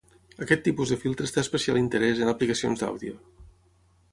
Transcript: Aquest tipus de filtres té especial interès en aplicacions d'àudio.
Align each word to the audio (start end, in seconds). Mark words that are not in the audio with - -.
Aquest 0.45 0.63
tipus 0.67 0.93
de 0.93 0.95
filtres 1.03 1.35
té 1.35 1.41
especial 1.43 1.79
interès 1.81 2.23
en 2.27 2.33
aplicacions 2.33 2.83
d'àudio. 2.85 3.19